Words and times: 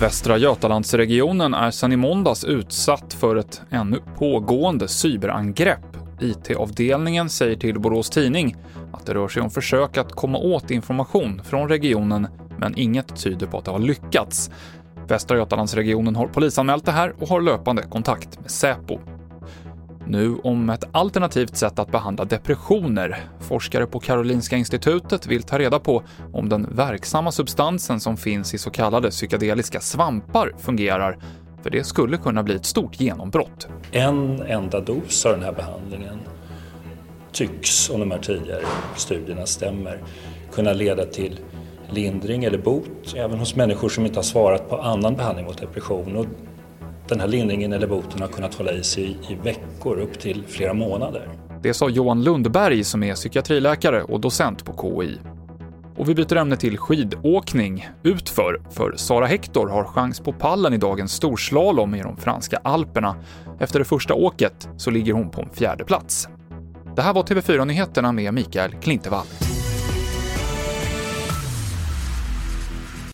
Västra 0.00 0.38
Götalandsregionen 0.38 1.54
är 1.54 1.70
sedan 1.70 1.92
i 1.92 1.96
måndags 1.96 2.44
utsatt 2.44 3.14
för 3.14 3.36
ett 3.36 3.62
ännu 3.70 3.98
pågående 4.18 4.88
cyberangrepp. 4.88 5.96
IT-avdelningen 6.20 7.30
säger 7.30 7.56
till 7.56 7.80
Borås 7.80 8.10
Tidning 8.10 8.56
att 8.92 9.06
det 9.06 9.14
rör 9.14 9.28
sig 9.28 9.42
om 9.42 9.50
försök 9.50 9.96
att 9.96 10.12
komma 10.12 10.38
åt 10.38 10.70
information 10.70 11.42
från 11.44 11.68
regionen, 11.68 12.28
men 12.58 12.78
inget 12.78 13.16
tyder 13.16 13.46
på 13.46 13.58
att 13.58 13.64
det 13.64 13.70
har 13.70 13.78
lyckats. 13.78 14.50
Västra 15.08 15.36
Götalandsregionen 15.36 16.16
har 16.16 16.26
polisanmält 16.26 16.84
det 16.84 16.92
här 16.92 17.14
och 17.20 17.28
har 17.28 17.40
löpande 17.40 17.82
kontakt 17.82 18.40
med 18.40 18.50
Säpo. 18.50 19.15
Nu 20.08 20.36
om 20.36 20.70
ett 20.70 20.84
alternativt 20.92 21.56
sätt 21.56 21.78
att 21.78 21.92
behandla 21.92 22.24
depressioner. 22.24 23.24
Forskare 23.40 23.86
på 23.86 24.00
Karolinska 24.00 24.56
institutet 24.56 25.26
vill 25.26 25.42
ta 25.42 25.58
reda 25.58 25.78
på 25.78 26.02
om 26.32 26.48
den 26.48 26.76
verksamma 26.76 27.32
substansen 27.32 28.00
som 28.00 28.16
finns 28.16 28.54
i 28.54 28.58
så 28.58 28.70
kallade 28.70 29.10
psykedeliska 29.10 29.80
svampar 29.80 30.52
fungerar, 30.58 31.18
för 31.62 31.70
det 31.70 31.84
skulle 31.84 32.16
kunna 32.16 32.42
bli 32.42 32.54
ett 32.54 32.64
stort 32.64 33.00
genombrott. 33.00 33.68
En 33.92 34.42
enda 34.42 34.80
dos 34.80 35.26
av 35.26 35.32
den 35.32 35.42
här 35.42 35.52
behandlingen 35.52 36.18
tycks, 37.32 37.90
om 37.90 38.00
de 38.00 38.10
här 38.10 38.18
tidigare 38.18 38.62
studierna 38.96 39.46
stämmer, 39.46 40.02
kunna 40.52 40.72
leda 40.72 41.04
till 41.04 41.40
lindring 41.90 42.44
eller 42.44 42.58
bot 42.58 43.14
även 43.16 43.38
hos 43.38 43.56
människor 43.56 43.88
som 43.88 44.06
inte 44.06 44.18
har 44.18 44.24
svarat 44.24 44.68
på 44.68 44.76
annan 44.76 45.16
behandling 45.16 45.46
mot 45.46 45.58
depression. 45.58 46.16
Och 46.16 46.26
den 47.08 47.20
här 47.20 47.28
lindringen 47.28 47.72
eller 47.72 47.86
boten 47.86 48.20
har 48.20 48.28
kunnat 48.28 48.54
hålla 48.54 48.72
i 48.72 48.82
sig 48.82 49.16
i 49.28 49.34
veckor 49.34 49.98
upp 49.98 50.20
till 50.20 50.44
flera 50.48 50.74
månader. 50.74 51.28
Det 51.62 51.74
sa 51.74 51.88
Johan 51.88 52.24
Lundberg 52.24 52.84
som 52.84 53.02
är 53.02 53.14
psykiatriläkare 53.14 54.02
och 54.02 54.20
docent 54.20 54.64
på 54.64 55.00
KI. 55.02 55.18
Och 55.96 56.08
vi 56.08 56.14
byter 56.14 56.36
ämne 56.36 56.56
till 56.56 56.78
skidåkning 56.78 57.88
utför, 58.02 58.60
för 58.70 58.96
Sara 58.96 59.26
Hector 59.26 59.68
har 59.68 59.84
chans 59.84 60.20
på 60.20 60.32
pallen 60.32 60.72
i 60.72 60.78
dagens 60.78 61.12
storslalom 61.12 61.94
i 61.94 62.02
de 62.02 62.16
franska 62.16 62.60
alperna. 62.64 63.16
Efter 63.60 63.78
det 63.78 63.84
första 63.84 64.14
åket 64.14 64.68
så 64.76 64.90
ligger 64.90 65.12
hon 65.12 65.30
på 65.30 65.42
en 65.42 65.50
fjärde 65.50 65.84
plats. 65.84 66.28
Det 66.96 67.02
här 67.02 67.14
var 67.14 67.22
TV4-nyheterna 67.22 68.12
med 68.12 68.34
Mikael 68.34 68.72
Klintevall. 68.72 69.26